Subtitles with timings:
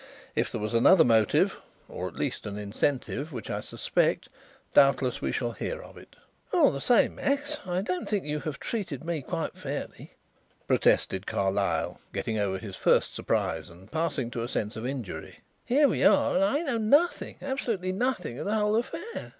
[0.33, 1.57] "If there was another motive
[1.87, 4.29] or at least an incentive which I suspect,
[4.73, 6.15] doubtless we shall hear of it."
[6.51, 10.13] "All the same, Max, I don't think that you have treated me quite fairly,"
[10.67, 15.41] protested Carlyle, getting over his first surprise and passing to a sense of injury.
[15.65, 19.29] "Here we are and I know nothing, absolutely nothing, of the whole affair."